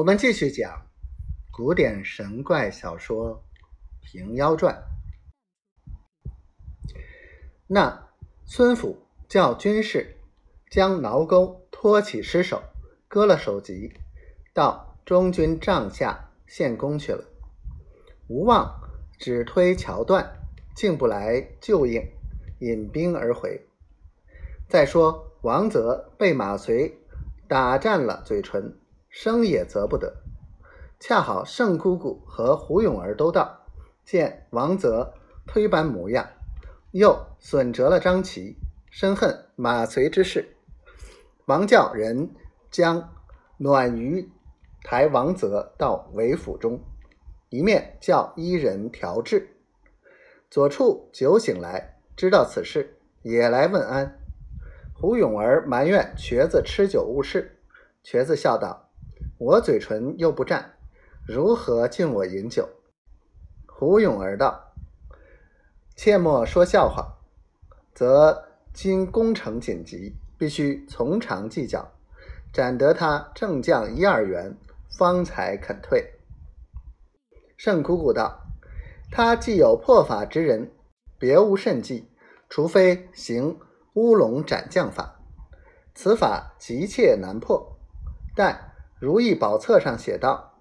[0.00, 0.86] 我们继续讲
[1.50, 3.44] 古典神怪小说
[4.10, 4.82] 《平妖传》。
[7.66, 8.08] 那
[8.46, 10.16] 孙府叫军士
[10.70, 12.62] 将挠钩托起尸首，
[13.08, 13.92] 割了首级，
[14.54, 17.22] 到中军帐下献功去了。
[18.26, 18.80] 吴望
[19.18, 20.32] 只推桥断，
[20.74, 22.10] 进不来救应，
[22.60, 23.66] 引兵而回。
[24.66, 26.98] 再说王泽被马遂
[27.46, 28.78] 打占了嘴唇。
[29.10, 30.22] 生也则不得，
[31.00, 33.66] 恰好盛姑姑和胡永儿都到，
[34.04, 35.12] 见王泽
[35.46, 36.28] 推班模样，
[36.92, 38.56] 又损折了张琪，
[38.88, 40.56] 深恨马遂之事，
[41.46, 42.30] 王叫人
[42.70, 43.12] 将
[43.56, 44.30] 暖鱼
[44.84, 46.80] 抬王泽到韦府中，
[47.48, 49.56] 一面叫伊人调治。
[50.48, 54.20] 左处酒醒来，知道此事，也来问安。
[54.94, 57.58] 胡永儿埋怨瘸子吃酒误事，
[58.04, 58.89] 瘸子笑道。
[59.40, 60.74] 我嘴唇又不战，
[61.26, 62.68] 如何敬我饮酒？
[63.66, 64.74] 胡勇儿道
[65.96, 67.16] ：“切莫说笑话，
[67.94, 71.90] 则今攻城紧急，必须从长计较，
[72.52, 74.54] 斩得他正将一二员，
[74.98, 76.18] 方才肯退。”
[77.56, 78.42] 盛姑姑道
[79.10, 80.70] ：“他既有破法之人，
[81.18, 82.10] 别无甚计，
[82.50, 83.58] 除非行
[83.94, 85.18] 乌龙斩将法，
[85.94, 87.78] 此法急切难破，
[88.36, 88.64] 但。”
[89.00, 90.58] 《如意宝册》上写道：“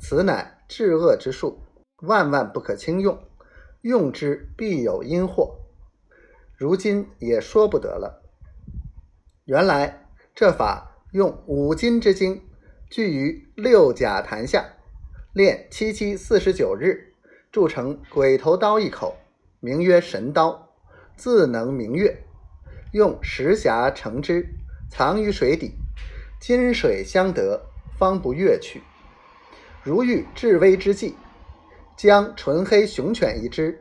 [0.00, 1.60] 此乃治恶之术，
[2.00, 3.22] 万万不可轻用，
[3.82, 5.58] 用之必有因祸。”
[6.56, 8.22] 如今也说不得了。
[9.44, 12.40] 原来这法用五金之精，
[12.88, 14.64] 聚于六甲坛下，
[15.34, 17.12] 炼七七四十九日，
[17.50, 19.18] 铸成鬼头刀一口，
[19.60, 20.70] 名曰神刀，
[21.14, 22.24] 自能明月。
[22.92, 24.48] 用石匣盛之，
[24.88, 25.74] 藏于水底，
[26.40, 27.68] 金水相得。
[28.02, 28.82] 方不越去。
[29.84, 31.14] 如遇至危之际，
[31.96, 33.80] 将纯黑熊犬一只，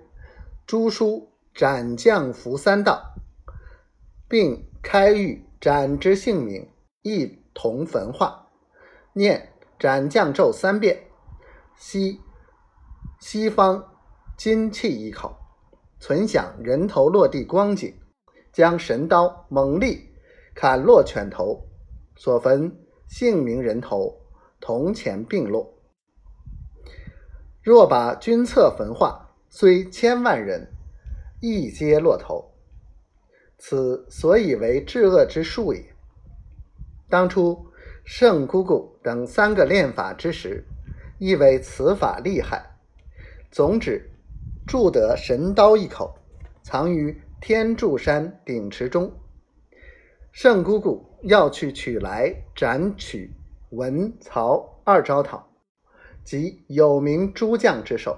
[0.68, 3.16] 朱书斩将符三道，
[4.28, 6.70] 并开玉斩之姓名，
[7.02, 8.48] 一同焚化。
[9.14, 11.08] 念斩将咒三遍，
[11.76, 12.22] 吸
[13.20, 13.84] 西方
[14.38, 15.36] 金气一口，
[16.00, 17.92] 存想人头落地光景，
[18.54, 20.12] 将神刀猛力
[20.54, 21.68] 砍落犬头，
[22.16, 22.81] 所焚。
[23.12, 24.22] 姓名人头
[24.62, 25.74] 铜钱并落，
[27.62, 30.72] 若把君策焚化，虽千万人，
[31.42, 32.54] 亦皆落头。
[33.58, 35.94] 此所以为治恶之术也。
[37.10, 37.68] 当初
[38.06, 40.64] 圣姑姑等三个练法之时，
[41.20, 42.78] 亦为此法厉害，
[43.52, 44.10] 总指
[44.66, 46.16] 铸得神刀一口，
[46.64, 49.12] 藏于天柱山顶池中。
[50.32, 51.12] 圣姑姑。
[51.24, 53.32] 要去取来斩取
[53.70, 55.48] 文曹二招讨，
[56.24, 58.18] 即有名诸将之首。